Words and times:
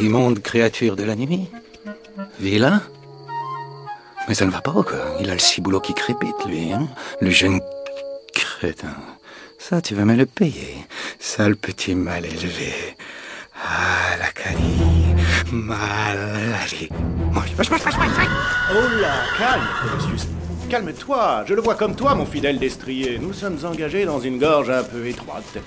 Immonde 0.00 0.40
créature 0.40 0.96
de 0.96 1.02
la 1.02 1.16
nuit. 1.16 1.48
Vilain. 2.38 2.82
Mais 4.28 4.34
ça 4.34 4.44
ne 4.44 4.50
va 4.50 4.60
pas, 4.60 4.72
quoi. 4.72 5.16
Il 5.20 5.30
a 5.30 5.34
le 5.34 5.40
ciboulot 5.40 5.80
qui 5.80 5.94
crépite, 5.94 6.44
lui, 6.46 6.72
hein. 6.72 6.88
Le 7.20 7.30
jeune 7.30 7.60
crétin. 8.32 8.94
Ça, 9.58 9.80
tu 9.80 9.94
vas 9.94 10.04
me 10.04 10.14
le 10.14 10.26
payer. 10.26 10.76
Sale 11.18 11.56
petit 11.56 11.94
mal 11.94 12.24
élevé. 12.24 12.96
Ah, 13.64 14.16
la 14.18 14.30
calie. 14.30 14.78
Mal. 15.50 16.18
Allez. 16.62 16.88
Oh 17.34 19.00
là, 19.00 19.14
calme, 19.36 19.66
Colossus. 19.82 20.28
Calme-toi, 20.68 21.44
je 21.46 21.54
le 21.54 21.62
vois 21.62 21.74
comme 21.74 21.96
toi, 21.96 22.14
mon 22.14 22.26
fidèle 22.26 22.58
destrier. 22.58 23.18
Nous 23.18 23.32
sommes 23.32 23.58
engagés 23.64 24.04
dans 24.04 24.20
une 24.20 24.38
gorge 24.38 24.70
un 24.70 24.84
peu 24.84 25.06
étroite. 25.06 25.58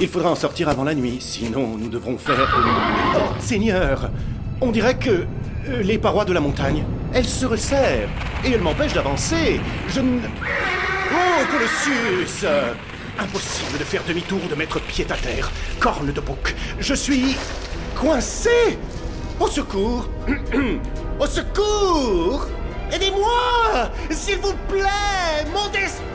Il 0.00 0.08
faudra 0.08 0.30
en 0.30 0.34
sortir 0.34 0.68
avant 0.68 0.84
la 0.84 0.94
nuit, 0.94 1.18
sinon 1.20 1.76
nous 1.78 1.88
devrons 1.88 2.18
faire... 2.18 2.56
Seigneur, 3.38 4.10
on 4.60 4.70
dirait 4.70 4.96
que 4.96 5.26
euh, 5.68 5.82
les 5.82 5.98
parois 5.98 6.24
de 6.24 6.32
la 6.32 6.40
montagne, 6.40 6.84
elles 7.12 7.26
se 7.26 7.46
resserrent 7.46 8.08
et 8.44 8.52
elles 8.52 8.60
m'empêchent 8.60 8.94
d'avancer. 8.94 9.60
Je 9.88 10.00
ne... 10.00 10.20
Oh, 11.12 11.44
Colossus 11.50 12.46
Impossible 13.18 13.78
de 13.78 13.84
faire 13.84 14.02
demi-tour, 14.08 14.40
de 14.50 14.54
mettre 14.54 14.80
pied 14.80 15.06
à 15.10 15.14
terre. 15.14 15.50
Corne 15.78 16.12
de 16.12 16.20
bouc, 16.20 16.54
je 16.80 16.94
suis... 16.94 17.36
coincé. 17.94 18.78
Au 19.38 19.46
secours. 19.46 20.08
Au 21.20 21.26
secours. 21.26 22.46
Aidez-moi 22.92 23.90
S'il 24.10 24.38
vous 24.38 24.54
plaît 24.68 25.46
Mon 25.52 25.68
destin 25.70 26.11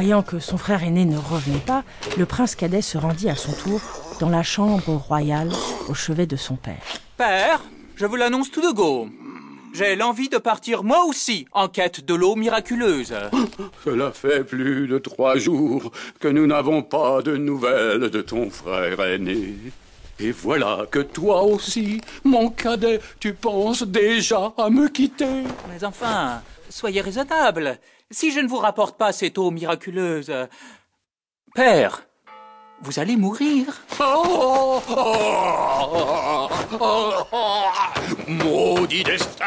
Voyant 0.00 0.22
que 0.22 0.38
son 0.38 0.58
frère 0.58 0.84
aîné 0.84 1.04
ne 1.04 1.18
revenait 1.18 1.58
pas, 1.58 1.82
le 2.16 2.24
prince 2.24 2.54
cadet 2.54 2.82
se 2.82 2.96
rendit 2.96 3.28
à 3.28 3.34
son 3.34 3.50
tour 3.50 3.80
dans 4.20 4.28
la 4.28 4.44
chambre 4.44 4.92
royale 4.94 5.50
au 5.88 5.94
chevet 5.94 6.24
de 6.26 6.36
son 6.36 6.54
père. 6.54 6.84
Père, 7.16 7.64
je 7.96 8.06
vous 8.06 8.14
l'annonce 8.14 8.52
tout 8.52 8.60
de 8.60 8.72
go. 8.72 9.08
J'ai 9.74 9.96
l'envie 9.96 10.28
de 10.28 10.38
partir 10.38 10.84
moi 10.84 11.04
aussi 11.04 11.46
en 11.50 11.66
quête 11.66 12.04
de 12.04 12.14
l'eau 12.14 12.36
miraculeuse. 12.36 13.12
Cela 13.84 14.12
fait 14.12 14.44
plus 14.44 14.86
de 14.86 14.98
trois 14.98 15.36
jours 15.36 15.90
que 16.20 16.28
nous 16.28 16.46
n'avons 16.46 16.84
pas 16.84 17.20
de 17.20 17.36
nouvelles 17.36 18.08
de 18.08 18.20
ton 18.22 18.50
frère 18.50 19.00
aîné. 19.00 19.56
Et 20.20 20.30
voilà 20.30 20.86
que 20.88 21.00
toi 21.00 21.42
aussi, 21.42 22.00
mon 22.22 22.50
cadet, 22.50 23.00
tu 23.18 23.34
penses 23.34 23.82
déjà 23.82 24.52
à 24.58 24.70
me 24.70 24.88
quitter. 24.88 25.42
Mais 25.68 25.82
enfin, 25.82 26.40
soyez 26.68 27.00
raisonnable. 27.00 27.78
Si 28.10 28.32
je 28.32 28.40
ne 28.40 28.48
vous 28.48 28.58
rapporte 28.58 28.96
pas 28.98 29.12
cette 29.12 29.38
eau 29.38 29.50
miraculeuse... 29.50 30.32
Père, 31.54 32.02
vous 32.80 33.00
allez 33.00 33.16
mourir. 33.16 33.66
Oh, 33.98 34.80
oh, 34.88 36.48
oh, 36.80 37.18
Maudit 38.28 39.02
destin 39.02 39.46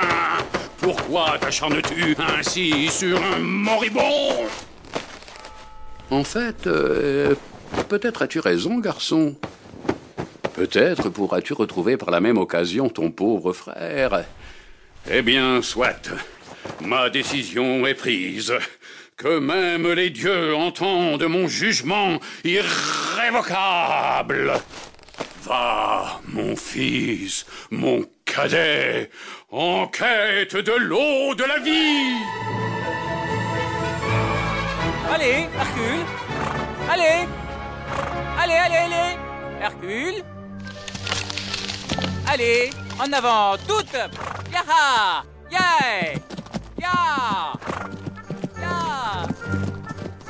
Pourquoi 0.79 1.37
t'acharnes-tu 1.39 2.15
ainsi 2.19 2.89
sur 2.89 3.23
un 3.23 3.39
moribond? 3.39 4.47
En 6.09 6.23
fait, 6.25 6.67
euh, 6.67 7.35
peut-être 7.87 8.23
as-tu 8.23 8.39
raison, 8.39 8.79
garçon. 8.79 9.35
Peut-être 10.53 11.09
pourras-tu 11.09 11.53
retrouver 11.53 11.95
par 11.95 12.11
la 12.11 12.19
même 12.19 12.37
occasion 12.37 12.89
ton 12.89 13.11
pauvre 13.11 13.53
frère. 13.53 14.25
Eh 15.09 15.21
bien, 15.21 15.61
soit. 15.61 16.11
Ma 16.83 17.09
décision 17.09 17.85
est 17.85 17.93
prise. 17.93 18.53
Que 19.17 19.39
même 19.39 19.91
les 19.91 20.09
dieux 20.09 20.55
entendent 20.55 21.23
mon 21.23 21.47
jugement 21.47 22.19
irrévocable. 22.43 23.71
Va, 25.43 26.19
mon 26.27 26.55
fils, 26.55 27.45
mon 27.69 28.03
cadet, 28.25 29.11
en 29.51 29.87
quête 29.87 30.55
de 30.55 30.71
l'eau 30.71 31.35
de 31.35 31.43
la 31.43 31.59
vie. 31.59 32.17
Allez, 35.13 35.47
Hercule. 35.55 36.05
Allez. 36.89 37.27
Allez, 38.39 38.53
allez, 38.53 38.75
allez. 38.75 39.17
Hercule. 39.61 40.23
Allez, 42.27 42.69
en 42.99 43.11
avant, 43.11 43.57
toutes. 43.67 43.97
Yaha. 44.51 45.30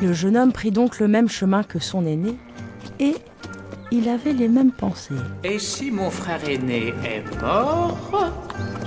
Le 0.01 0.13
jeune 0.13 0.35
homme 0.35 0.51
prit 0.51 0.71
donc 0.71 0.99
le 0.99 1.07
même 1.07 1.29
chemin 1.29 1.63
que 1.63 1.77
son 1.79 2.05
aîné 2.07 2.35
et 2.99 3.15
il 3.91 4.09
avait 4.09 4.33
les 4.33 4.47
mêmes 4.47 4.71
pensées. 4.71 5.13
Et 5.43 5.59
si 5.59 5.91
mon 5.91 6.09
frère 6.09 6.47
aîné 6.49 6.93
est 7.05 7.41
mort, 7.41 7.97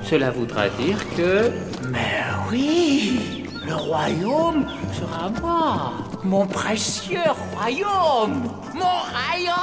cela 0.02 0.30
voudra 0.30 0.68
dire 0.70 0.98
que... 1.16 1.50
Mais 1.92 2.22
oui, 2.50 3.44
le 3.64 3.74
royaume 3.74 4.66
sera 4.92 5.26
à 5.26 5.40
moi. 5.40 5.92
Mon 6.24 6.46
précieux 6.46 7.20
royaume. 7.54 8.42
Mon 8.74 8.80
royaume. 9.12 9.54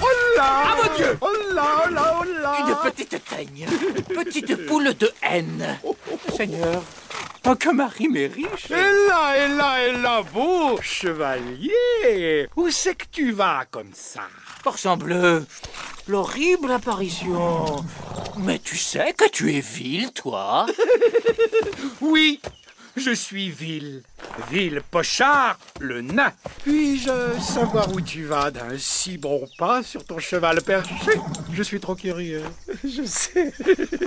Oh 0.00 0.36
là 0.36 0.44
Ah 0.44 0.74
mon 0.76 0.96
Dieu 0.96 1.18
Oh 1.20 1.54
là, 1.54 1.64
oh 1.86 1.92
là, 1.92 2.14
oh 2.20 2.24
là 2.40 2.54
Une 2.68 2.90
petite 2.90 3.20
teigne. 3.24 3.66
Petite 4.08 4.66
poule 4.66 4.94
de 4.94 5.10
haine. 5.28 5.78
Seigneur, 6.36 6.82
tant 7.42 7.56
que 7.56 7.70
Marie 7.70 8.08
m'est 8.08 8.28
riche... 8.28 8.70
Et 8.70 9.08
là, 9.08 9.44
et 9.44 9.48
là, 9.48 9.88
et 9.88 9.92
là, 10.00 10.22
beau 10.22 10.80
chevalier 10.80 12.48
Où 12.56 12.70
c'est 12.70 12.94
que 12.94 13.06
tu 13.10 13.32
vas 13.32 13.64
comme 13.70 13.92
ça? 13.92 14.22
Porcent 14.62 14.96
bleu, 14.96 15.44
l'horrible 16.06 16.70
apparition. 16.70 17.84
Mais 18.38 18.58
tu 18.60 18.76
sais 18.76 19.12
que 19.12 19.28
tu 19.28 19.54
es 19.54 19.60
vil, 19.60 20.12
toi 20.12 20.66
Oui, 22.00 22.40
je 22.96 23.10
suis 23.10 23.50
vil. 23.50 24.02
Vil 24.50 24.82
Pochard, 24.90 25.58
le 25.80 26.02
nain. 26.02 26.32
Puis-je 26.62 27.40
savoir 27.40 27.92
où 27.92 28.00
tu 28.00 28.24
vas 28.24 28.50
d'un 28.50 28.76
si 28.78 29.18
bon 29.18 29.48
pas 29.58 29.82
sur 29.82 30.04
ton 30.04 30.18
cheval 30.18 30.62
perché? 30.62 30.94
Je 31.52 31.62
suis 31.62 31.80
trop 31.80 31.94
curieux. 31.94 32.44
Je 32.84 33.04
sais. 33.04 33.52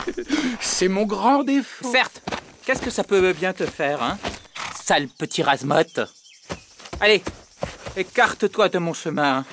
C'est 0.61 0.87
mon 0.87 1.05
grand 1.05 1.43
défaut. 1.43 1.91
Certes, 1.91 2.21
qu'est-ce 2.65 2.81
que 2.81 2.89
ça 2.89 3.03
peut 3.03 3.33
bien 3.33 3.53
te 3.53 3.65
faire, 3.65 4.01
hein 4.01 4.17
Sale 4.83 5.07
petit 5.07 5.43
rasmote? 5.43 5.99
Allez, 6.99 7.23
écarte-toi 7.95 8.69
de 8.69 8.79
mon 8.79 8.93
chemin. 8.93 9.45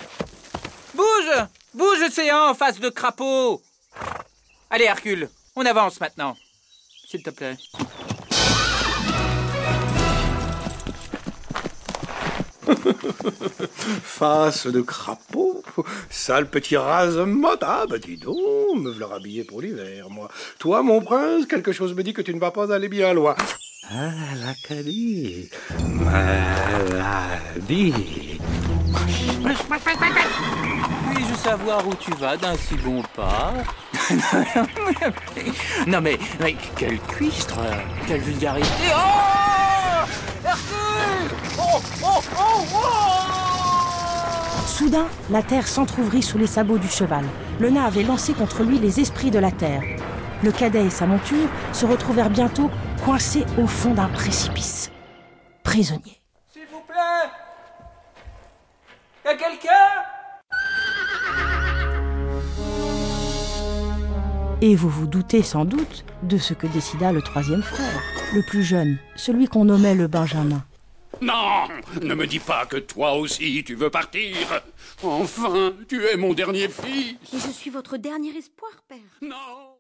Bouge 0.94 1.46
Bouge, 1.74 2.30
en 2.32 2.54
face 2.54 2.80
de 2.80 2.88
crapaud 2.90 3.62
Allez, 4.70 4.84
Hercule, 4.84 5.28
on 5.56 5.64
avance 5.64 6.00
maintenant. 6.00 6.36
S'il 7.08 7.22
te 7.22 7.30
plaît. 7.30 7.56
Face 14.02 14.66
de 14.66 14.80
crapaud, 14.80 15.62
sale 16.10 16.48
petit 16.48 16.76
rasemotte. 16.76 17.62
Ah, 17.62 17.86
bah 17.88 17.98
dis 17.98 18.16
donc, 18.16 18.38
me 18.76 18.90
voilà 18.90 19.06
rhabillé 19.06 19.44
pour 19.44 19.60
l'hiver, 19.60 20.08
moi. 20.10 20.28
Toi, 20.58 20.82
mon 20.82 21.00
prince, 21.00 21.46
quelque 21.46 21.72
chose 21.72 21.94
me 21.94 22.02
dit 22.02 22.12
que 22.12 22.22
tu 22.22 22.34
ne 22.34 22.40
vas 22.40 22.50
pas 22.50 22.74
aller 22.74 22.88
bien 22.88 23.12
loin. 23.12 23.34
Ah, 23.90 24.10
la 24.44 24.54
calie. 24.66 25.48
Maladie. 26.60 27.92
Puis-je 31.14 31.34
savoir 31.34 31.86
où 31.86 31.94
tu 31.94 32.10
vas 32.12 32.36
d'un 32.36 32.56
si 32.56 32.74
bon 32.76 33.02
pas? 33.14 33.52
Non 35.86 36.00
mais, 36.00 36.18
mais 36.40 36.56
quel 36.76 36.98
cuistre 37.00 37.58
Quelle 38.06 38.20
vulgarité 38.20 38.68
Oh 38.94 40.04
Hercule 40.44 41.30
Oh 41.58 41.80
Oh 42.02 42.02
Oh 42.02 42.22
Oh 42.38 42.41
Soudain, 44.82 45.06
la 45.30 45.44
terre 45.44 45.68
s'entr'ouvrit 45.68 46.22
sous 46.22 46.38
les 46.38 46.48
sabots 46.48 46.78
du 46.78 46.88
cheval. 46.88 47.24
Le 47.60 47.70
nain 47.70 47.84
avait 47.84 48.02
lancé 48.02 48.32
contre 48.32 48.64
lui 48.64 48.80
les 48.80 48.98
esprits 48.98 49.30
de 49.30 49.38
la 49.38 49.52
terre. 49.52 49.80
Le 50.42 50.50
cadet 50.50 50.86
et 50.86 50.90
sa 50.90 51.06
monture 51.06 51.48
se 51.72 51.86
retrouvèrent 51.86 52.30
bientôt 52.30 52.68
coincés 53.04 53.44
au 53.62 53.68
fond 53.68 53.94
d'un 53.94 54.08
précipice. 54.08 54.90
Prisonniers. 55.62 56.20
S'il 56.52 56.62
vous 56.72 56.82
plaît 56.88 57.30
Y'a 59.24 59.36
quelqu'un? 59.36 59.70
Et 64.62 64.74
vous 64.74 64.88
vous 64.88 65.06
doutez 65.06 65.44
sans 65.44 65.64
doute 65.64 66.04
de 66.24 66.38
ce 66.38 66.54
que 66.54 66.66
décida 66.66 67.12
le 67.12 67.22
troisième 67.22 67.62
frère, 67.62 68.02
le 68.34 68.42
plus 68.42 68.64
jeune, 68.64 68.98
celui 69.14 69.46
qu'on 69.46 69.66
nommait 69.66 69.94
le 69.94 70.08
Benjamin. 70.08 70.64
Non, 71.22 71.68
ne 72.02 72.14
me 72.14 72.26
dis 72.26 72.40
pas 72.40 72.66
que 72.66 72.78
toi 72.78 73.14
aussi 73.14 73.62
tu 73.64 73.76
veux 73.76 73.90
partir. 73.90 74.36
Enfin, 75.04 75.72
tu 75.88 76.04
es 76.04 76.16
mon 76.16 76.34
dernier 76.34 76.68
fils. 76.68 77.16
Et 77.32 77.38
je 77.38 77.52
suis 77.52 77.70
votre 77.70 77.96
dernier 77.96 78.36
espoir, 78.36 78.72
père. 78.88 78.98
Non. 79.20 79.70